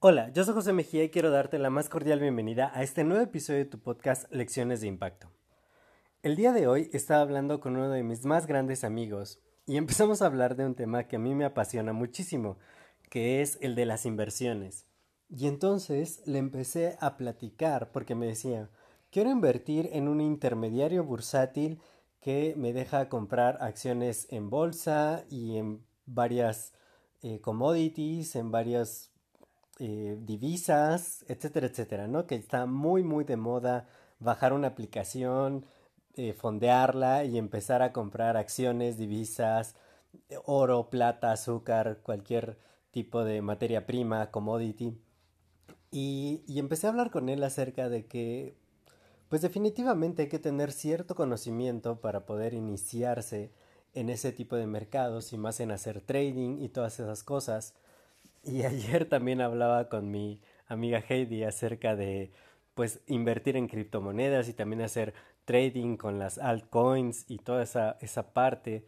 Hola, 0.00 0.30
yo 0.32 0.44
soy 0.44 0.54
José 0.54 0.72
Mejía 0.72 1.02
y 1.02 1.10
quiero 1.10 1.30
darte 1.30 1.58
la 1.58 1.70
más 1.70 1.88
cordial 1.88 2.20
bienvenida 2.20 2.70
a 2.72 2.84
este 2.84 3.02
nuevo 3.02 3.22
episodio 3.22 3.58
de 3.58 3.64
tu 3.64 3.80
podcast 3.80 4.32
Lecciones 4.32 4.80
de 4.80 4.86
Impacto. 4.86 5.28
El 6.22 6.36
día 6.36 6.52
de 6.52 6.68
hoy 6.68 6.88
estaba 6.92 7.20
hablando 7.20 7.58
con 7.58 7.76
uno 7.76 7.90
de 7.90 8.04
mis 8.04 8.24
más 8.24 8.46
grandes 8.46 8.84
amigos 8.84 9.40
y 9.66 9.76
empezamos 9.76 10.22
a 10.22 10.26
hablar 10.26 10.54
de 10.54 10.66
un 10.66 10.76
tema 10.76 11.08
que 11.08 11.16
a 11.16 11.18
mí 11.18 11.34
me 11.34 11.44
apasiona 11.44 11.92
muchísimo, 11.92 12.58
que 13.10 13.42
es 13.42 13.58
el 13.60 13.74
de 13.74 13.86
las 13.86 14.06
inversiones. 14.06 14.86
Y 15.28 15.48
entonces 15.48 16.22
le 16.26 16.38
empecé 16.38 16.96
a 17.00 17.16
platicar 17.16 17.90
porque 17.90 18.14
me 18.14 18.26
decía, 18.26 18.70
quiero 19.10 19.30
invertir 19.30 19.90
en 19.92 20.06
un 20.06 20.20
intermediario 20.20 21.02
bursátil 21.02 21.80
que 22.20 22.54
me 22.56 22.72
deja 22.72 23.08
comprar 23.08 23.58
acciones 23.60 24.28
en 24.30 24.48
bolsa 24.48 25.24
y 25.28 25.56
en 25.56 25.87
varias 26.08 26.72
eh, 27.22 27.40
commodities, 27.40 28.36
en 28.36 28.50
varias 28.50 29.10
eh, 29.78 30.18
divisas, 30.20 31.24
etcétera, 31.28 31.66
etcétera, 31.68 32.08
¿no? 32.08 32.26
Que 32.26 32.34
está 32.34 32.66
muy, 32.66 33.02
muy 33.04 33.24
de 33.24 33.36
moda 33.36 33.88
bajar 34.18 34.52
una 34.52 34.68
aplicación, 34.68 35.66
eh, 36.16 36.32
fondearla 36.32 37.24
y 37.24 37.38
empezar 37.38 37.82
a 37.82 37.92
comprar 37.92 38.36
acciones, 38.36 38.98
divisas, 38.98 39.76
oro, 40.44 40.90
plata, 40.90 41.32
azúcar, 41.32 42.00
cualquier 42.02 42.58
tipo 42.90 43.24
de 43.24 43.42
materia 43.42 43.86
prima, 43.86 44.30
commodity. 44.30 44.98
Y, 45.90 46.42
y 46.46 46.58
empecé 46.58 46.86
a 46.86 46.90
hablar 46.90 47.10
con 47.10 47.28
él 47.28 47.42
acerca 47.44 47.88
de 47.88 48.06
que, 48.06 48.56
pues 49.28 49.42
definitivamente 49.42 50.22
hay 50.22 50.28
que 50.28 50.38
tener 50.38 50.72
cierto 50.72 51.14
conocimiento 51.14 52.00
para 52.00 52.26
poder 52.26 52.54
iniciarse 52.54 53.52
en 53.94 54.10
ese 54.10 54.32
tipo 54.32 54.56
de 54.56 54.66
mercados 54.66 55.32
y 55.32 55.38
más 55.38 55.60
en 55.60 55.70
hacer 55.70 56.00
trading 56.00 56.60
y 56.60 56.68
todas 56.68 57.00
esas 57.00 57.22
cosas. 57.22 57.74
Y 58.44 58.62
ayer 58.64 59.08
también 59.08 59.40
hablaba 59.40 59.88
con 59.88 60.10
mi 60.10 60.40
amiga 60.66 61.02
Heidi 61.08 61.44
acerca 61.44 61.96
de 61.96 62.32
pues 62.74 63.00
invertir 63.06 63.56
en 63.56 63.66
criptomonedas 63.66 64.48
y 64.48 64.52
también 64.52 64.82
hacer 64.82 65.14
trading 65.44 65.96
con 65.96 66.18
las 66.18 66.38
altcoins 66.38 67.24
y 67.28 67.38
toda 67.38 67.62
esa, 67.62 67.96
esa 68.00 68.32
parte. 68.32 68.84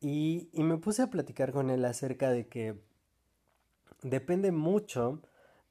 Y, 0.00 0.48
y 0.52 0.62
me 0.62 0.78
puse 0.78 1.02
a 1.02 1.10
platicar 1.10 1.52
con 1.52 1.70
él 1.70 1.84
acerca 1.84 2.30
de 2.30 2.46
que 2.46 2.76
depende 4.02 4.52
mucho 4.52 5.20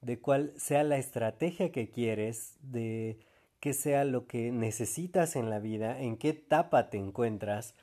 de 0.01 0.19
cuál 0.19 0.53
sea 0.57 0.83
la 0.83 0.97
estrategia 0.97 1.71
que 1.71 1.89
quieres, 1.89 2.57
de 2.61 3.19
qué 3.59 3.73
sea 3.73 4.05
lo 4.05 4.27
que 4.27 4.51
necesitas 4.51 5.35
en 5.35 5.49
la 5.49 5.59
vida, 5.59 5.99
en 5.99 6.17
qué 6.17 6.29
etapa 6.29 6.91
te 6.91 6.97
encuentras 6.97 7.73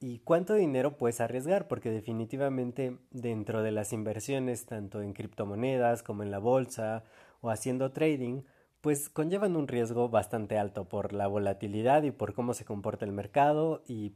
y 0.00 0.18
cuánto 0.20 0.54
dinero 0.54 0.96
puedes 0.96 1.20
arriesgar, 1.20 1.68
porque 1.68 1.90
definitivamente 1.90 2.98
dentro 3.10 3.62
de 3.62 3.72
las 3.72 3.92
inversiones, 3.92 4.66
tanto 4.66 5.02
en 5.02 5.12
criptomonedas 5.12 6.02
como 6.02 6.22
en 6.22 6.30
la 6.30 6.38
bolsa 6.38 7.04
o 7.40 7.50
haciendo 7.50 7.92
trading, 7.92 8.42
pues 8.80 9.08
conllevan 9.08 9.56
un 9.56 9.68
riesgo 9.68 10.08
bastante 10.08 10.58
alto 10.58 10.88
por 10.88 11.12
la 11.12 11.26
volatilidad 11.26 12.02
y 12.02 12.10
por 12.10 12.34
cómo 12.34 12.54
se 12.54 12.64
comporta 12.64 13.04
el 13.04 13.12
mercado 13.12 13.82
y 13.86 14.14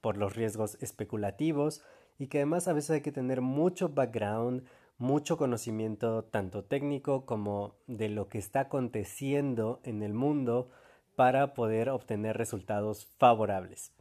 por 0.00 0.16
los 0.16 0.34
riesgos 0.34 0.78
especulativos 0.80 1.82
y 2.18 2.28
que 2.28 2.38
además 2.38 2.66
a 2.66 2.72
veces 2.72 2.90
hay 2.90 3.00
que 3.00 3.12
tener 3.12 3.42
mucho 3.42 3.90
background, 3.90 4.64
mucho 4.96 5.36
conocimiento 5.36 6.24
tanto 6.24 6.64
técnico 6.64 7.26
como 7.26 7.76
de 7.86 8.08
lo 8.08 8.28
que 8.28 8.38
está 8.38 8.60
aconteciendo 8.60 9.80
en 9.84 10.02
el 10.02 10.14
mundo 10.14 10.70
para 11.14 11.54
poder 11.54 11.90
obtener 11.90 12.36
resultados 12.36 13.06
favorables. 13.18 13.92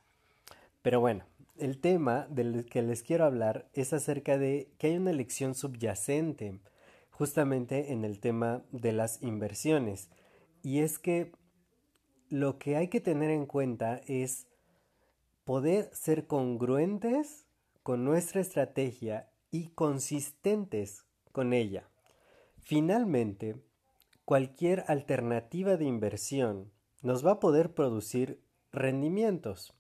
Pero 0.88 1.02
bueno, 1.02 1.26
el 1.58 1.82
tema 1.82 2.28
del 2.30 2.66
que 2.66 2.82
les 2.82 3.04
quiero 3.04 3.26
hablar 3.26 3.68
es 3.74 3.92
acerca 3.92 4.38
de 4.38 4.72
que 4.78 4.88
hay 4.88 4.96
una 4.96 5.12
lección 5.12 5.54
subyacente 5.54 6.62
justamente 7.12 7.92
en 7.92 8.06
el 8.06 8.22
tema 8.22 8.64
de 8.72 8.94
las 8.94 9.22
inversiones. 9.22 10.10
Y 10.64 10.80
es 10.80 10.98
que 10.98 11.34
lo 12.30 12.58
que 12.58 12.78
hay 12.78 12.88
que 12.88 13.02
tener 13.02 13.32
en 13.32 13.48
cuenta 13.48 14.00
es 14.08 14.48
poder 15.44 15.90
ser 15.92 16.26
congruentes 16.26 17.46
con 17.84 18.06
nuestra 18.06 18.40
estrategia 18.40 19.30
y 19.52 19.68
consistentes 19.72 21.04
con 21.34 21.52
ella. 21.52 21.90
Finalmente, 22.62 23.62
cualquier 24.24 24.86
alternativa 24.88 25.76
de 25.76 25.84
inversión 25.84 26.72
nos 27.02 27.26
va 27.26 27.32
a 27.32 27.40
poder 27.42 27.74
producir 27.74 28.42
rendimientos. 28.72 29.74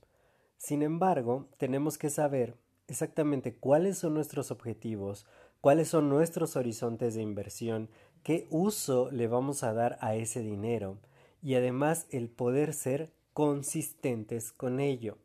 Sin 0.57 0.81
embargo, 0.81 1.47
tenemos 1.57 1.97
que 1.97 2.09
saber 2.09 2.57
exactamente 2.87 3.55
cuáles 3.55 3.97
son 3.99 4.13
nuestros 4.13 4.51
objetivos, 4.51 5.25
cuáles 5.61 5.89
son 5.89 6.09
nuestros 6.09 6.55
horizontes 6.55 7.15
de 7.15 7.21
inversión, 7.21 7.89
qué 8.23 8.47
uso 8.49 9.11
le 9.11 9.27
vamos 9.27 9.63
a 9.63 9.73
dar 9.73 9.97
a 10.01 10.15
ese 10.15 10.41
dinero 10.41 10.97
y 11.41 11.55
además 11.55 12.07
el 12.09 12.29
poder 12.29 12.73
ser 12.73 13.11
consistentes 13.33 14.51
con 14.51 14.79
ello. 14.79 15.17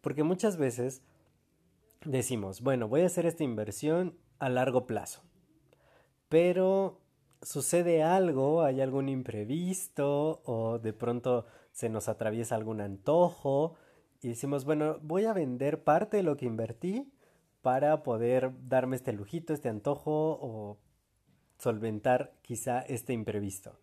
Porque 0.00 0.22
muchas 0.22 0.56
veces 0.56 1.02
decimos, 2.04 2.60
bueno, 2.62 2.88
voy 2.88 3.02
a 3.02 3.06
hacer 3.06 3.26
esta 3.26 3.44
inversión 3.44 4.16
a 4.38 4.48
largo 4.48 4.86
plazo, 4.86 5.22
pero 6.28 7.00
sucede 7.42 8.02
algo, 8.02 8.62
hay 8.62 8.80
algún 8.80 9.08
imprevisto 9.08 10.40
o 10.44 10.78
de 10.78 10.92
pronto 10.92 11.46
se 11.72 11.88
nos 11.88 12.08
atraviesa 12.08 12.54
algún 12.54 12.80
antojo 12.80 13.76
y 14.20 14.28
decimos, 14.28 14.64
bueno, 14.64 14.98
voy 15.02 15.24
a 15.24 15.32
vender 15.32 15.84
parte 15.84 16.18
de 16.18 16.22
lo 16.22 16.36
que 16.36 16.46
invertí 16.46 17.12
para 17.62 18.02
poder 18.02 18.52
darme 18.68 18.96
este 18.96 19.12
lujito, 19.12 19.52
este 19.52 19.68
antojo 19.68 20.38
o 20.40 20.78
solventar 21.58 22.32
quizá 22.42 22.80
este 22.80 23.12
imprevisto. 23.12 23.78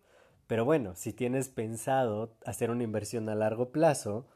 Pero 0.46 0.64
bueno, 0.64 0.94
si 0.94 1.12
tienes 1.12 1.48
pensado 1.48 2.36
hacer 2.44 2.70
una 2.70 2.84
inversión 2.84 3.28
a 3.28 3.34
largo 3.34 3.70
plazo, 3.70 4.26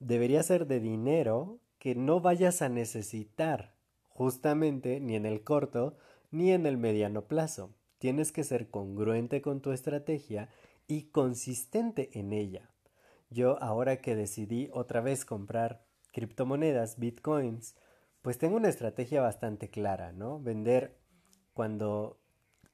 debería 0.00 0.42
ser 0.42 0.66
de 0.66 0.80
dinero 0.80 1.58
que 1.78 1.94
no 1.94 2.20
vayas 2.20 2.62
a 2.62 2.68
necesitar 2.68 3.74
justamente 4.08 5.00
ni 5.00 5.16
en 5.16 5.26
el 5.26 5.42
corto 5.42 5.96
ni 6.30 6.52
en 6.52 6.66
el 6.66 6.76
mediano 6.76 7.22
plazo. 7.22 7.70
Tienes 7.98 8.32
que 8.32 8.44
ser 8.44 8.68
congruente 8.68 9.40
con 9.40 9.60
tu 9.60 9.72
estrategia 9.72 10.48
y 10.86 11.04
consistente 11.04 12.10
en 12.18 12.32
ella. 12.32 12.70
Yo 13.30 13.62
ahora 13.62 13.98
que 13.98 14.16
decidí 14.16 14.68
otra 14.72 15.00
vez 15.00 15.24
comprar 15.24 15.84
criptomonedas, 16.12 16.98
bitcoins, 16.98 17.76
pues 18.22 18.38
tengo 18.38 18.56
una 18.56 18.68
estrategia 18.68 19.20
bastante 19.20 19.68
clara, 19.68 20.12
¿no? 20.12 20.40
Vender 20.40 20.96
cuando 21.52 22.20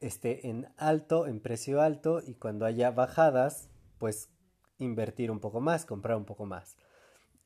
esté 0.01 0.49
en 0.49 0.69
alto, 0.77 1.27
en 1.27 1.41
precio 1.41 1.81
alto 1.81 2.23
y 2.25 2.35
cuando 2.35 2.67
haya 2.67 2.91
bajadas, 2.91 3.71
pues 3.99 4.31
invertir 4.79 5.31
un 5.31 5.41
poco 5.41 5.61
más, 5.61 5.85
comprar 5.85 6.17
un 6.17 6.25
poco 6.25 6.47
más. 6.47 6.77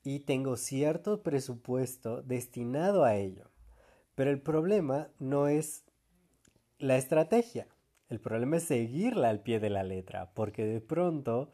Y 0.03 0.19
tengo 0.21 0.55
cierto 0.55 1.23
presupuesto 1.23 2.21
destinado 2.21 3.03
a 3.03 3.15
ello. 3.15 3.49
Pero 4.15 4.31
el 4.31 4.41
problema 4.41 5.09
no 5.19 5.47
es 5.47 5.83
la 6.77 6.97
estrategia, 6.97 7.67
el 8.07 8.19
problema 8.19 8.57
es 8.57 8.63
seguirla 8.63 9.29
al 9.29 9.41
pie 9.41 9.59
de 9.59 9.69
la 9.69 9.83
letra, 9.83 10.31
porque 10.33 10.65
de 10.65 10.79
pronto 10.79 11.51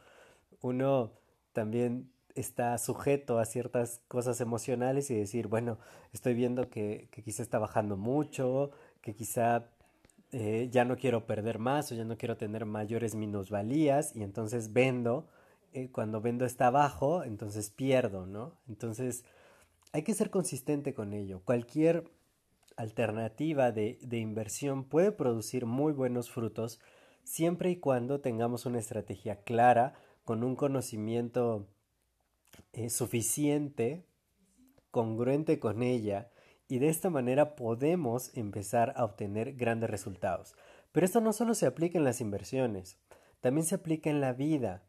uno 0.61 1.20
también 1.53 2.09
está 2.35 2.77
sujeto 2.77 3.39
a 3.39 3.45
ciertas 3.45 4.01
cosas 4.07 4.41
emocionales 4.41 5.09
y 5.11 5.15
decir, 5.15 5.47
bueno, 5.47 5.77
estoy 6.13 6.33
viendo 6.33 6.69
que, 6.69 7.09
quizá 7.23 7.43
está 7.43 7.59
bajando 7.59 7.97
mucho, 7.97 8.71
que 9.01 9.13
quizá 9.13 9.69
eh, 10.31 10.69
ya 10.71 10.85
no 10.85 10.97
quiero 10.97 11.25
perder 11.25 11.59
más 11.59 11.91
o 11.91 11.95
ya 11.95 12.05
no 12.05 12.17
quiero 12.17 12.37
tener 12.37 12.65
mayores 12.65 13.15
minusvalías 13.15 14.15
y 14.15 14.23
entonces 14.23 14.73
vendo, 14.73 15.27
eh, 15.73 15.89
cuando 15.91 16.21
vendo 16.21 16.45
está 16.45 16.69
bajo, 16.69 17.23
entonces 17.23 17.69
pierdo, 17.69 18.25
¿no? 18.25 18.53
Entonces 18.67 19.25
hay 19.91 20.03
que 20.03 20.13
ser 20.13 20.29
consistente 20.29 20.93
con 20.93 21.13
ello. 21.13 21.41
Cualquier 21.43 22.05
alternativa 22.77 23.71
de, 23.71 23.99
de 24.01 24.17
inversión 24.19 24.85
puede 24.85 25.11
producir 25.11 25.65
muy 25.65 25.91
buenos 25.91 26.29
frutos 26.29 26.79
siempre 27.23 27.69
y 27.69 27.75
cuando 27.75 28.21
tengamos 28.21 28.65
una 28.65 28.79
estrategia 28.79 29.43
clara, 29.43 29.93
con 30.23 30.43
un 30.43 30.55
conocimiento 30.55 31.67
eh, 32.73 32.89
suficiente, 32.89 34.05
congruente 34.91 35.59
con 35.59 35.83
ella 35.83 36.29
y 36.67 36.79
de 36.79 36.89
esta 36.89 37.09
manera 37.09 37.55
podemos 37.55 38.31
empezar 38.35 38.93
a 38.95 39.03
obtener 39.03 39.53
grandes 39.53 39.89
resultados. 39.89 40.55
Pero 40.91 41.05
esto 41.05 41.21
no 41.21 41.33
solo 41.33 41.53
se 41.53 41.65
aplica 41.65 41.97
en 41.97 42.03
las 42.03 42.21
inversiones, 42.21 42.97
también 43.39 43.65
se 43.65 43.75
aplica 43.75 44.09
en 44.09 44.21
la 44.21 44.33
vida. 44.33 44.83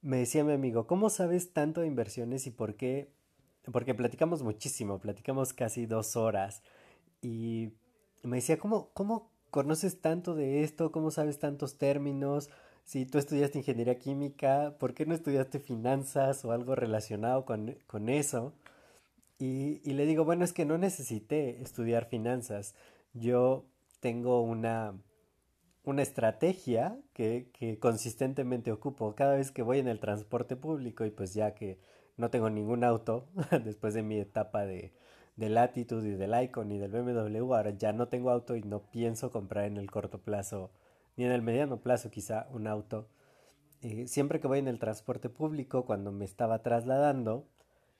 Me 0.00 0.18
decía 0.18 0.44
mi 0.44 0.52
amigo, 0.52 0.86
¿cómo 0.86 1.10
sabes 1.10 1.52
tanto 1.52 1.80
de 1.80 1.86
inversiones 1.86 2.46
y 2.46 2.50
por 2.50 2.76
qué? 2.76 3.12
Porque 3.72 3.94
platicamos 3.94 4.42
muchísimo, 4.42 5.00
platicamos 5.00 5.52
casi 5.52 5.86
dos 5.86 6.16
horas 6.16 6.62
y 7.20 7.72
me 8.22 8.36
decía, 8.36 8.58
¿cómo, 8.58 8.90
cómo 8.94 9.30
conoces 9.50 10.00
tanto 10.00 10.34
de 10.34 10.62
esto? 10.64 10.92
¿Cómo 10.92 11.10
sabes 11.10 11.38
tantos 11.38 11.78
términos? 11.78 12.50
Si 12.88 13.04
tú 13.04 13.18
estudiaste 13.18 13.58
ingeniería 13.58 13.98
química, 13.98 14.74
¿por 14.78 14.94
qué 14.94 15.04
no 15.04 15.14
estudiaste 15.14 15.58
finanzas 15.58 16.42
o 16.46 16.52
algo 16.52 16.74
relacionado 16.74 17.44
con, 17.44 17.76
con 17.86 18.08
eso? 18.08 18.54
Y, 19.38 19.82
y, 19.84 19.92
le 19.92 20.06
digo, 20.06 20.24
bueno, 20.24 20.42
es 20.42 20.54
que 20.54 20.64
no 20.64 20.78
necesité 20.78 21.60
estudiar 21.60 22.06
finanzas. 22.06 22.74
Yo 23.12 23.66
tengo 24.00 24.40
una, 24.40 24.94
una 25.84 26.00
estrategia 26.00 26.98
que, 27.12 27.50
que, 27.52 27.78
consistentemente 27.78 28.72
ocupo 28.72 29.14
cada 29.14 29.34
vez 29.36 29.50
que 29.50 29.60
voy 29.60 29.80
en 29.80 29.88
el 29.88 30.00
transporte 30.00 30.56
público 30.56 31.04
y 31.04 31.10
pues 31.10 31.34
ya 31.34 31.54
que 31.54 31.78
no 32.16 32.30
tengo 32.30 32.48
ningún 32.48 32.84
auto 32.84 33.28
después 33.64 33.92
de 33.92 34.02
mi 34.02 34.18
etapa 34.18 34.64
de, 34.64 34.94
de 35.36 35.50
Latitude 35.50 36.08
y 36.08 36.12
del 36.12 36.42
Icon 36.42 36.72
y 36.72 36.78
del 36.78 36.90
BMW, 36.90 37.52
ahora 37.54 37.72
ya 37.72 37.92
no 37.92 38.08
tengo 38.08 38.30
auto 38.30 38.56
y 38.56 38.62
no 38.62 38.80
pienso 38.90 39.30
comprar 39.30 39.66
en 39.66 39.76
el 39.76 39.90
corto 39.90 40.22
plazo 40.22 40.70
ni 41.18 41.24
en 41.24 41.32
el 41.32 41.42
mediano 41.42 41.80
plazo 41.80 42.10
quizá 42.10 42.46
un 42.52 42.68
auto. 42.68 43.08
Eh, 43.82 44.06
siempre 44.06 44.38
que 44.38 44.46
voy 44.46 44.60
en 44.60 44.68
el 44.68 44.78
transporte 44.78 45.28
público, 45.28 45.84
cuando 45.84 46.12
me 46.12 46.24
estaba 46.24 46.62
trasladando, 46.62 47.48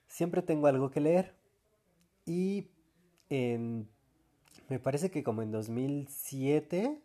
siempre 0.07 0.41
tengo 0.41 0.69
algo 0.69 0.91
que 0.91 1.01
leer. 1.01 1.35
Y 2.25 2.71
en, 3.29 3.91
me 4.69 4.79
parece 4.79 5.11
que 5.11 5.25
como 5.25 5.43
en 5.43 5.51
2007 5.51 7.03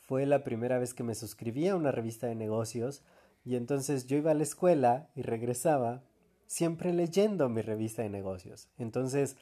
fue 0.00 0.24
la 0.24 0.42
primera 0.42 0.78
vez 0.78 0.94
que 0.94 1.02
me 1.02 1.14
suscribí 1.14 1.68
a 1.68 1.76
una 1.76 1.92
revista 1.92 2.26
de 2.26 2.34
negocios 2.34 3.02
y 3.44 3.56
entonces 3.56 4.06
yo 4.06 4.16
iba 4.16 4.30
a 4.30 4.34
la 4.34 4.42
escuela 4.42 5.10
y 5.14 5.22
regresaba 5.22 6.02
siempre 6.46 6.94
leyendo 6.94 7.48
mi 7.50 7.60
revista 7.60 8.02
de 8.02 8.08
negocios. 8.08 8.70
Entonces, 8.78 9.36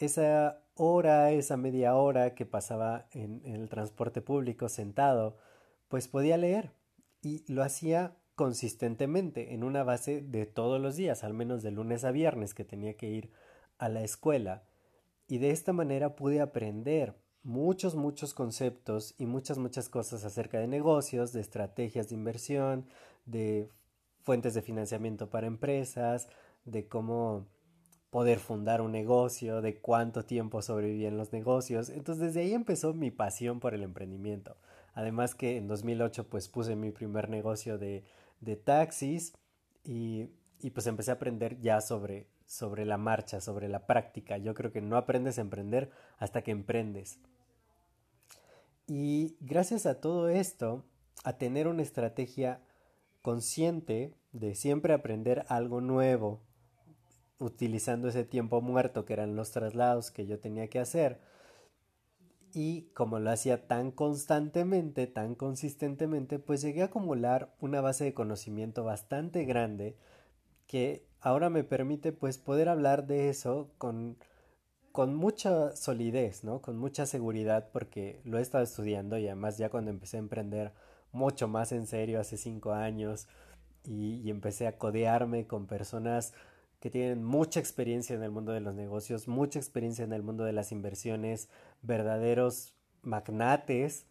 esa 0.00 0.62
hora, 0.74 1.30
esa 1.30 1.56
media 1.56 1.94
hora 1.94 2.34
que 2.34 2.46
pasaba 2.46 3.06
en, 3.12 3.42
el 3.44 3.68
transporte 3.68 4.22
público 4.22 4.68
sentado, 4.68 5.36
pues 5.88 6.08
podía 6.08 6.36
leer 6.38 6.72
y 7.22 7.44
lo 7.52 7.62
hacía 7.62 8.16
consistentemente 8.34 9.52
en 9.52 9.62
una 9.62 9.84
base 9.84 10.22
de 10.22 10.46
todos 10.46 10.80
los 10.80 10.96
días, 10.96 11.22
al 11.22 11.34
menos 11.34 11.62
de 11.62 11.70
lunes 11.70 12.04
a 12.04 12.10
viernes 12.10 12.54
que 12.54 12.64
tenía 12.64 12.94
que 12.94 13.08
ir 13.08 13.30
a 13.76 13.90
la 13.90 14.02
escuela. 14.02 14.62
Y 15.28 15.38
de 15.38 15.50
esta 15.50 15.74
manera 15.74 16.16
pude 16.16 16.40
aprender 16.40 17.14
muchos, 17.42 17.94
muchos 17.94 18.32
conceptos 18.32 19.14
y 19.18 19.26
muchas, 19.26 19.58
muchas 19.58 19.90
cosas 19.90 20.24
acerca 20.24 20.58
de 20.58 20.66
negocios, 20.66 21.32
de 21.32 21.42
estrategias 21.42 22.08
de 22.08 22.14
inversión, 22.14 22.86
de 23.26 23.68
fuentes 24.22 24.54
de 24.54 24.62
financiamiento 24.62 25.28
para 25.28 25.46
empresas, 25.46 26.28
de 26.64 26.88
cómo 26.88 27.46
poder 28.10 28.40
fundar 28.40 28.80
un 28.80 28.92
negocio, 28.92 29.62
de 29.62 29.78
cuánto 29.78 30.24
tiempo 30.24 30.62
sobrevivían 30.62 31.16
los 31.16 31.32
negocios. 31.32 31.88
Entonces 31.88 32.26
desde 32.26 32.40
ahí 32.40 32.54
empezó 32.54 32.92
mi 32.92 33.10
pasión 33.10 33.60
por 33.60 33.74
el 33.74 33.82
emprendimiento. 33.82 34.56
Además 34.94 35.34
que 35.34 35.56
en 35.56 35.68
2008 35.68 36.28
pues 36.28 36.48
puse 36.48 36.74
mi 36.76 36.90
primer 36.90 37.28
negocio 37.28 37.78
de, 37.78 38.04
de 38.40 38.56
taxis 38.56 39.32
y, 39.84 40.28
y, 40.60 40.70
pues 40.70 40.86
empecé 40.86 41.12
a 41.12 41.14
aprender 41.14 41.60
ya 41.60 41.80
sobre, 41.80 42.26
sobre 42.46 42.84
la 42.84 42.98
marcha, 42.98 43.40
sobre 43.40 43.68
la 43.68 43.86
práctica. 43.86 44.36
Yo 44.36 44.54
creo 44.54 44.72
que 44.72 44.82
no 44.82 44.96
aprendes 44.96 45.38
a 45.38 45.42
emprender 45.42 45.90
hasta 46.18 46.42
que 46.42 46.50
emprendes. 46.50 47.18
Y 48.86 49.36
gracias 49.40 49.86
a 49.86 50.00
todo 50.00 50.28
esto, 50.28 50.84
a 51.22 51.38
tener 51.38 51.68
una 51.68 51.82
estrategia 51.82 52.60
consciente 53.22 54.14
de 54.32 54.54
siempre 54.54 54.92
aprender 54.92 55.44
algo 55.48 55.80
nuevo, 55.80 56.42
utilizando 57.40 58.08
ese 58.08 58.24
tiempo 58.24 58.60
muerto 58.60 59.04
que 59.04 59.14
eran 59.14 59.34
los 59.34 59.50
traslados 59.50 60.10
que 60.10 60.26
yo 60.26 60.38
tenía 60.38 60.68
que 60.68 60.78
hacer. 60.78 61.18
Y 62.52 62.82
como 62.94 63.18
lo 63.18 63.30
hacía 63.30 63.66
tan 63.66 63.90
constantemente, 63.90 65.06
tan 65.06 65.34
consistentemente, 65.34 66.38
pues 66.38 66.62
llegué 66.62 66.82
a 66.82 66.86
acumular 66.86 67.54
una 67.60 67.80
base 67.80 68.04
de 68.04 68.14
conocimiento 68.14 68.84
bastante 68.84 69.44
grande 69.44 69.96
que 70.66 71.06
ahora 71.20 71.50
me 71.50 71.64
permite 71.64 72.12
pues 72.12 72.38
poder 72.38 72.68
hablar 72.68 73.06
de 73.06 73.28
eso 73.28 73.70
con, 73.78 74.16
con 74.92 75.14
mucha 75.14 75.74
solidez, 75.76 76.44
¿no? 76.44 76.60
Con 76.60 76.76
mucha 76.78 77.06
seguridad 77.06 77.70
porque 77.72 78.20
lo 78.24 78.38
he 78.38 78.42
estado 78.42 78.64
estudiando 78.64 79.16
y 79.18 79.26
además 79.26 79.58
ya 79.58 79.70
cuando 79.70 79.90
empecé 79.90 80.16
a 80.16 80.20
emprender 80.20 80.72
mucho 81.12 81.48
más 81.48 81.72
en 81.72 81.86
serio 81.86 82.20
hace 82.20 82.36
cinco 82.36 82.72
años 82.72 83.28
y, 83.84 84.16
y 84.24 84.30
empecé 84.30 84.66
a 84.66 84.76
codearme 84.78 85.46
con 85.46 85.66
personas 85.66 86.34
que 86.80 86.90
tienen 86.90 87.22
mucha 87.22 87.60
experiencia 87.60 88.16
en 88.16 88.22
el 88.22 88.30
mundo 88.30 88.52
de 88.52 88.60
los 88.60 88.74
negocios, 88.74 89.28
mucha 89.28 89.58
experiencia 89.58 90.04
en 90.04 90.12
el 90.12 90.22
mundo 90.22 90.44
de 90.44 90.52
las 90.52 90.72
inversiones, 90.72 91.48
verdaderos 91.82 92.74
magnates, 93.02 94.06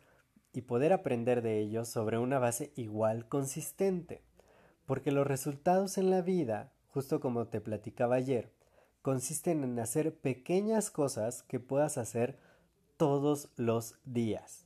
y 0.53 0.61
poder 0.61 0.93
aprender 0.93 1.41
de 1.41 1.59
ellos 1.59 1.87
sobre 1.87 2.17
una 2.17 2.39
base 2.39 2.71
igual 2.75 3.27
consistente. 3.27 4.23
Porque 4.85 5.11
los 5.11 5.27
resultados 5.27 5.97
en 5.97 6.09
la 6.09 6.21
vida, 6.21 6.71
justo 6.87 7.19
como 7.19 7.47
te 7.47 7.61
platicaba 7.61 8.15
ayer, 8.15 8.51
consisten 9.01 9.63
en 9.63 9.79
hacer 9.79 10.15
pequeñas 10.15 10.89
cosas 10.89 11.43
que 11.43 11.59
puedas 11.59 11.97
hacer 11.97 12.39
todos 12.97 13.49
los 13.55 13.95
días. 14.05 14.65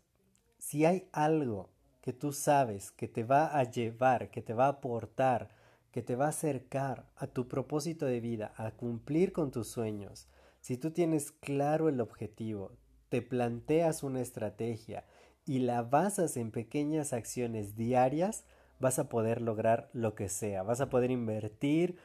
Si 0.57 0.85
hay 0.85 1.07
algo 1.11 1.69
que 2.01 2.13
tú 2.13 2.31
sabes 2.31 2.91
que 2.91 3.07
te 3.07 3.23
va 3.23 3.57
a 3.57 3.63
llevar, 3.63 4.31
que 4.31 4.41
te 4.41 4.53
va 4.53 4.65
a 4.65 4.69
aportar, 4.69 5.49
que 5.93 6.01
te 6.01 6.15
va 6.15 6.25
a 6.25 6.29
acercar 6.29 7.05
a 7.15 7.27
tu 7.27 7.47
propósito 7.47 8.07
de 8.07 8.19
vida, 8.19 8.51
a 8.57 8.71
cumplir 8.71 9.31
con 9.31 9.51
tus 9.51 9.67
sueños, 9.67 10.27
si 10.59 10.75
tú 10.75 10.89
tienes 10.91 11.31
claro 11.31 11.87
el 11.87 12.01
objetivo, 12.01 12.71
te 13.09 13.21
planteas 13.21 14.01
una 14.01 14.19
estrategia 14.19 15.05
y 15.45 15.59
la 15.59 15.83
basas 15.83 16.35
en 16.35 16.49
pequeñas 16.49 17.13
acciones 17.13 17.75
diarias, 17.75 18.43
vas 18.79 18.97
a 18.97 19.07
poder 19.07 19.39
lograr 19.39 19.91
lo 19.93 20.15
que 20.15 20.29
sea, 20.29 20.63
vas 20.63 20.81
a 20.81 20.89
poder 20.89 21.11
invertir 21.11 21.97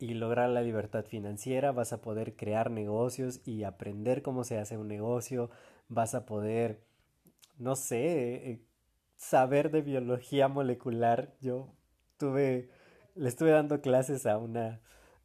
y 0.00 0.14
lograr 0.14 0.50
la 0.50 0.62
libertad 0.62 1.04
financiera, 1.04 1.70
vas 1.70 1.92
a 1.92 2.00
poder 2.00 2.34
crear 2.34 2.70
negocios 2.72 3.40
y 3.44 3.62
aprender 3.62 4.22
cómo 4.22 4.42
se 4.42 4.58
hace 4.58 4.76
un 4.76 4.88
negocio, 4.88 5.50
vas 5.88 6.16
a 6.16 6.26
poder, 6.26 6.80
no 7.58 7.76
sé, 7.76 8.50
eh, 8.50 8.60
saber 9.14 9.70
de 9.70 9.82
biología 9.82 10.48
molecular. 10.48 11.36
Yo 11.40 11.72
tuve 12.16 12.70
le 13.16 13.28
estuve 13.28 13.50
dando 13.50 13.80
clases 13.80 14.26
a 14.26 14.38
una, 14.38 14.80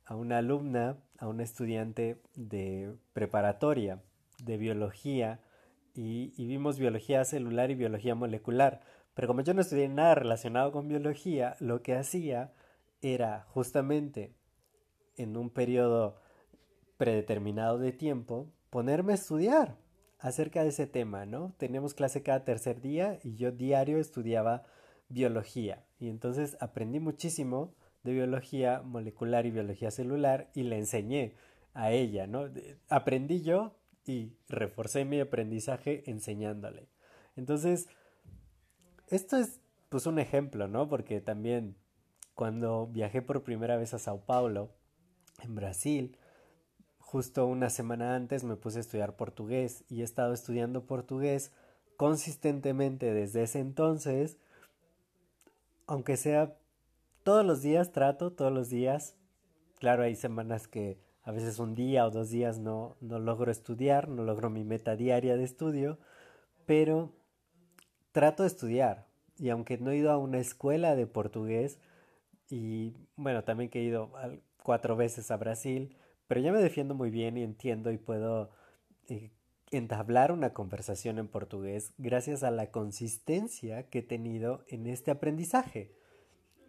a 0.06 0.16
una 0.16 0.38
alumna, 0.38 0.98
a 1.18 1.28
una 1.28 1.44
estudiante 1.44 2.22
de 2.36 2.96
preparatoria 3.14 4.02
de 4.44 4.58
biología 4.58 5.42
y, 5.94 6.34
y, 6.38 6.48
vimos 6.48 6.80
biología 6.80 7.26
celular 7.26 7.70
y 7.70 7.76
biología 7.76 8.16
molecular. 8.16 8.82
Pero 9.14 9.28
como 9.28 9.42
yo 9.42 9.54
no 9.54 9.62
estudié 9.62 9.90
nada 9.90 10.16
relacionado 10.16 10.72
con 10.72 10.88
biología, 10.88 11.58
lo 11.60 11.84
que 11.84 11.96
hacía 11.96 12.54
era 13.02 13.46
justamente 13.50 14.34
en 15.18 15.36
un 15.36 15.50
periodo 15.50 16.16
predeterminado 16.98 17.78
de 17.78 17.92
tiempo 17.92 18.48
ponerme 18.70 19.12
a 19.12 19.16
estudiar 19.16 19.76
acerca 20.18 20.64
de 20.64 20.70
ese 20.70 20.88
tema, 20.88 21.26
¿no? 21.26 21.54
Teníamos 21.58 21.94
clase 21.94 22.24
cada 22.24 22.46
tercer 22.46 22.80
día 22.80 23.20
y 23.24 23.36
yo 23.36 23.52
diario 23.52 23.98
estudiaba 23.98 24.64
biología 25.10 25.84
y 26.00 26.10
entonces 26.10 26.56
aprendí 26.62 27.00
muchísimo 27.00 27.74
de 28.04 28.14
biología 28.14 28.82
molecular 28.82 29.46
y 29.46 29.52
biología 29.52 29.92
celular 29.92 30.50
y 30.54 30.64
le 30.64 30.78
enseñé 30.78 31.36
a 31.74 31.92
ella, 31.92 32.28
¿no? 32.28 32.50
Aprendí 32.90 33.42
yo 33.42 33.76
y 34.06 34.34
reforcé 34.50 35.06
mi 35.06 35.20
aprendizaje 35.20 36.10
enseñándole. 36.10 36.88
Entonces, 37.36 37.88
esto 39.08 39.38
es 39.38 39.62
pues 39.90 40.06
un 40.06 40.20
ejemplo, 40.20 40.68
¿no? 40.68 40.90
Porque 40.90 41.22
también 41.22 41.76
cuando 42.34 42.88
viajé 42.88 43.22
por 43.22 43.44
primera 43.44 43.78
vez 43.78 43.94
a 43.94 44.00
Sao 44.00 44.26
Paulo, 44.26 44.74
en 45.44 45.56
Brasil, 45.56 46.18
justo 47.00 47.46
una 47.46 47.70
semana 47.70 48.16
antes 48.16 48.44
me 48.44 48.56
puse 48.56 48.78
a 48.78 48.82
estudiar 48.82 49.16
portugués 49.16 49.84
y 49.90 50.02
he 50.02 50.04
estado 50.04 50.34
estudiando 50.34 50.86
portugués 50.86 51.52
consistentemente 51.98 53.14
desde 53.14 53.44
ese 53.44 53.60
entonces, 53.60 54.38
aunque 55.88 56.16
sea 56.16 56.56
todos 57.24 57.46
los 57.46 57.62
días 57.62 57.92
trato, 57.92 58.32
todos 58.32 58.52
los 58.52 58.70
días. 58.70 59.16
Claro, 59.80 60.04
hay 60.04 60.16
semanas 60.16 60.68
que 60.68 61.00
a 61.24 61.32
veces 61.32 61.60
un 61.60 61.76
día 61.76 62.06
o 62.06 62.12
dos 62.12 62.30
días 62.30 62.60
no, 62.60 62.98
no 63.00 63.20
logro 63.20 63.52
estudiar, 63.52 64.10
no 64.10 64.24
logro 64.24 64.50
mi 64.50 64.64
meta 64.64 64.96
diaria 64.96 65.38
de 65.38 65.44
estudio, 65.44 66.00
pero 66.66 67.14
trato 68.12 68.44
de 68.44 68.48
estudiar. 68.48 69.08
Y 69.38 69.50
aunque 69.50 69.78
no 69.78 69.92
he 69.92 69.98
ido 69.98 70.12
a 70.12 70.18
una 70.18 70.40
escuela 70.40 70.96
de 70.96 71.08
portugués, 71.08 71.80
y 72.50 72.94
bueno, 73.16 73.44
también 73.44 73.70
que 73.70 73.80
he 73.80 73.84
ido 73.84 74.12
cuatro 74.62 74.96
veces 74.96 75.32
a 75.32 75.38
Brasil, 75.38 75.96
pero 76.28 76.42
ya 76.42 76.52
me 76.52 76.62
defiendo 76.62 76.96
muy 76.96 77.10
bien 77.10 77.38
y 77.38 77.44
entiendo 77.44 77.92
y 77.92 77.98
puedo 77.98 78.52
eh, 79.08 79.32
entablar 79.72 80.32
una 80.32 80.54
conversación 80.54 81.18
en 81.18 81.28
portugués 81.28 81.94
gracias 81.98 82.44
a 82.44 82.52
la 82.52 82.72
consistencia 82.72 83.90
que 83.90 84.00
he 84.00 84.04
tenido 84.04 84.64
en 84.68 84.88
este 84.88 85.12
aprendizaje. 85.12 85.96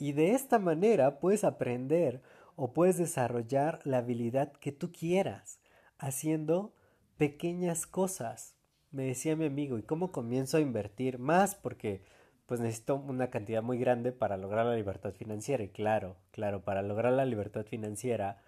Y 0.02 0.14
de 0.14 0.32
esta 0.32 0.58
manera 0.58 1.20
puedes 1.20 1.44
aprender 1.44 2.22
o 2.56 2.72
puedes 2.72 2.98
desarrollar 2.98 3.78
la 3.84 3.98
habilidad 3.98 4.50
que 4.54 4.72
tú 4.72 4.90
quieras, 4.90 5.60
haciendo 5.96 6.74
pequeñas 7.18 7.86
cosas. 7.86 8.56
Me 8.90 9.04
decía 9.04 9.36
mi 9.36 9.46
amigo, 9.46 9.78
¿y 9.78 9.84
cómo 9.84 10.10
comienzo 10.10 10.56
a 10.56 10.60
invertir 10.60 11.20
más? 11.20 11.54
Porque 11.54 12.02
pues 12.46 12.58
necesito 12.58 12.96
una 12.96 13.30
cantidad 13.30 13.62
muy 13.62 13.78
grande 13.78 14.10
para 14.10 14.36
lograr 14.36 14.66
la 14.66 14.74
libertad 14.74 15.12
financiera. 15.12 15.62
Y 15.62 15.68
claro, 15.68 16.16
claro, 16.32 16.64
para 16.64 16.82
lograr 16.82 17.12
la 17.12 17.24
libertad 17.24 17.64
financiera, 17.64 18.42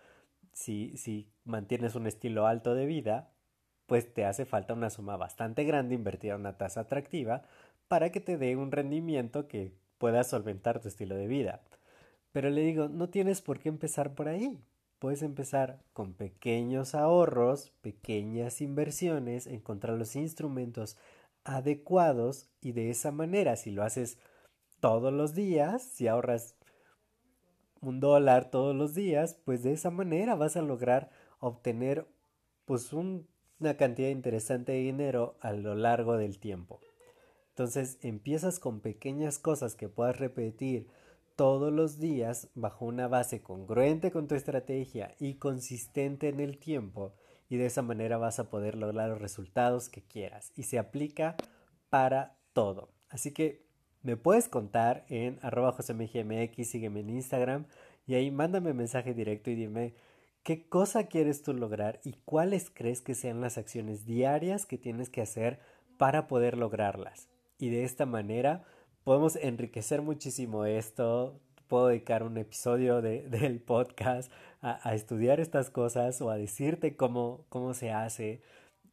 si, 0.53 0.97
si 0.97 1.31
mantienes 1.45 1.95
un 1.95 2.09
estilo 2.09 2.49
alto 2.49 2.75
de 2.75 2.87
vida, 2.87 3.31
pues 3.87 4.13
te 4.13 4.25
hace 4.25 4.45
falta 4.45 4.75
una 4.75 4.91
suma 4.91 5.17
bastante 5.17 5.63
grande 5.63 5.95
invertida 5.95 6.35
en 6.35 6.41
una 6.41 6.59
tasa 6.59 6.81
atractiva 6.81 7.45
para 7.87 8.11
que 8.11 8.21
te 8.21 8.39
dé 8.39 8.57
un 8.57 8.73
rendimiento 8.73 9.47
que 9.47 9.84
pueda 9.99 10.25
solventar 10.25 10.81
tu 10.81 10.89
estilo 10.89 11.17
de 11.17 11.27
vida. 11.27 11.63
Pero 12.33 12.51
le 12.51 12.63
digo, 12.63 12.89
no 12.89 13.11
tienes 13.11 13.41
por 13.43 13.59
qué 13.59 13.69
empezar 13.69 14.15
por 14.15 14.29
ahí. 14.29 14.59
Puedes 14.99 15.23
empezar 15.23 15.83
con 15.93 16.15
pequeños 16.15 16.95
ahorros, 16.95 17.73
pequeñas 17.81 18.61
inversiones, 18.61 19.47
encontrar 19.47 19.99
los 19.99 20.17
instrumentos 20.17 20.97
adecuados 21.45 22.49
y 22.61 22.73
de 22.73 22.91
esa 22.91 23.13
manera, 23.13 23.57
si 23.57 23.71
lo 23.71 23.83
haces 23.83 24.19
todos 24.81 25.13
los 25.13 25.35
días, 25.35 25.83
si 25.83 26.09
ahorras 26.09 26.57
un 27.81 28.01
dólar 28.01 28.51
todos 28.51 28.75
los 28.75 28.95
días, 28.95 29.37
pues 29.45 29.63
de 29.63 29.73
esa 29.73 29.91
manera 29.91 30.35
vas 30.35 30.57
a 30.57 30.63
lograr 30.63 31.11
obtener 31.39 32.07
pues 32.65 32.93
una 32.93 33.77
cantidad 33.77 34.09
interesante 34.09 34.73
de 34.73 34.79
dinero 34.79 35.37
a 35.41 35.53
lo 35.53 35.75
largo 35.75 36.17
del 36.17 36.39
tiempo. 36.39 36.81
Entonces 37.55 37.99
empiezas 38.03 38.59
con 38.59 38.81
pequeñas 38.81 39.39
cosas 39.39 39.77
que 39.77 39.89
puedas 39.89 40.19
repetir 40.19 40.89
todos 41.37 41.73
los 41.73 42.01
días 42.01 42.49
bajo 42.57 42.85
una 42.85 43.07
base 43.07 43.43
congruente 43.43 44.11
con 44.11 44.27
tu 44.27 44.35
estrategia 44.35 45.15
y 45.21 45.35
consistente 45.35 46.29
en 46.29 46.41
el 46.41 46.59
tiempo 46.59 47.15
y 47.49 47.57
de 47.57 47.67
esa 47.67 47.83
manera 47.83 48.19
vas 48.19 48.41
a 48.41 48.51
poder 48.51 48.75
lograr 48.75 49.09
los 49.09 49.21
resultados 49.21 49.89
que 49.89 50.03
quieras 50.03 50.51
y 50.57 50.65
se 50.65 50.81
aplica 50.81 51.37
para 51.91 52.37
todo. 52.55 52.93
Así 53.09 53.33
que 53.33 53.65
me 54.03 54.17
puedes 54.17 54.49
contar 54.49 55.07
en 55.09 55.39
arroba 55.41 55.71
josemgmx, 55.71 56.69
sígueme 56.69 57.01
en 57.01 57.11
Instagram 57.11 57.67
y 58.05 58.17
ahí 58.17 58.33
mándame 58.33 58.73
mensaje 58.73 59.15
directo 59.15 59.53
y 59.53 59.55
dime 59.55 59.95
qué 60.43 60.69
cosa 60.69 61.07
quieres 61.07 61.45
tú 61.45 61.55
lograr 61.55 62.01
y 62.03 62.15
cuáles 62.25 62.69
crees 62.69 63.01
que 63.01 63.15
sean 63.15 63.41
las 63.41 63.59
acciones 63.59 64.07
diarias 64.07 64.67
que 64.67 64.77
tienes 64.77 65.09
que 65.09 65.23
hacer 65.23 65.61
para 65.99 66.27
poder 66.27 66.59
lograrlas. 66.59 67.29
Y 67.59 67.71
de 67.71 67.85
esta 67.85 68.07
manera 68.07 68.65
podemos 69.05 69.37
enriquecer 69.37 70.03
muchísimo 70.03 70.65
esto. 70.65 71.41
Puedo 71.69 71.89
dedicar 71.89 72.23
un 72.23 72.37
episodio 72.39 73.03
del 73.03 73.61
podcast 73.61 74.33
a, 74.61 74.95
estudiar 74.95 75.41
estas 75.41 75.71
cosas 75.71 76.21
o 76.21 76.31
a 76.31 76.37
decirte 76.37 76.97
cómo, 76.97 77.45
cómo 77.49 77.75
se 77.75 77.93
hace. 77.93 78.43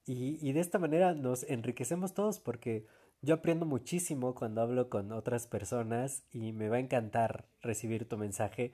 Y, 0.05 0.37
y 0.41 0.53
de 0.53 0.59
esta 0.59 0.79
manera 0.79 1.13
nos 1.13 1.43
enriquecemos 1.43 2.13
todos 2.13 2.39
porque 2.39 2.85
yo 3.21 3.35
aprendo 3.35 3.65
muchísimo 3.65 4.33
cuando 4.33 4.61
hablo 4.61 4.89
con 4.89 5.11
otras 5.11 5.47
personas 5.47 6.23
y 6.31 6.53
me 6.53 6.69
va 6.69 6.77
a 6.77 6.79
encantar 6.79 7.45
recibir 7.61 8.09
tu 8.09 8.17
mensaje 8.17 8.71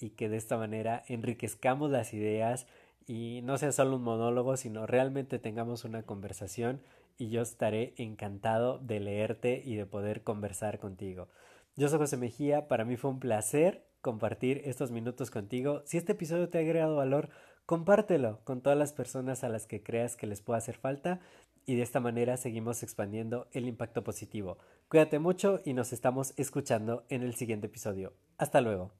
y 0.00 0.10
que 0.10 0.28
de 0.28 0.38
esta 0.38 0.56
manera 0.56 1.04
enriquezcamos 1.06 1.90
las 1.90 2.14
ideas 2.14 2.66
y 3.10 3.42
no 3.42 3.58
sea 3.58 3.72
solo 3.72 3.96
un 3.96 4.04
monólogo, 4.04 4.56
sino 4.56 4.86
realmente 4.86 5.40
tengamos 5.40 5.84
una 5.84 6.04
conversación 6.04 6.80
y 7.18 7.28
yo 7.30 7.42
estaré 7.42 7.92
encantado 7.96 8.78
de 8.78 9.00
leerte 9.00 9.60
y 9.64 9.74
de 9.74 9.84
poder 9.84 10.22
conversar 10.22 10.78
contigo. 10.78 11.26
Yo 11.74 11.88
soy 11.88 11.98
José 11.98 12.16
Mejía, 12.16 12.68
para 12.68 12.84
mí 12.84 12.96
fue 12.96 13.10
un 13.10 13.18
placer 13.18 13.84
compartir 14.00 14.62
estos 14.64 14.92
minutos 14.92 15.32
contigo. 15.32 15.82
Si 15.86 15.96
este 15.96 16.12
episodio 16.12 16.48
te 16.50 16.58
ha 16.58 16.60
agregado 16.60 16.94
valor, 16.94 17.30
compártelo 17.66 18.44
con 18.44 18.60
todas 18.60 18.78
las 18.78 18.92
personas 18.92 19.42
a 19.42 19.48
las 19.48 19.66
que 19.66 19.82
creas 19.82 20.14
que 20.14 20.28
les 20.28 20.40
pueda 20.40 20.58
hacer 20.58 20.76
falta 20.76 21.18
y 21.66 21.74
de 21.74 21.82
esta 21.82 21.98
manera 21.98 22.36
seguimos 22.36 22.84
expandiendo 22.84 23.48
el 23.50 23.66
impacto 23.66 24.04
positivo. 24.04 24.58
Cuídate 24.86 25.18
mucho 25.18 25.58
y 25.64 25.74
nos 25.74 25.92
estamos 25.92 26.32
escuchando 26.36 27.06
en 27.08 27.24
el 27.24 27.34
siguiente 27.34 27.66
episodio. 27.66 28.12
Hasta 28.38 28.60
luego. 28.60 28.99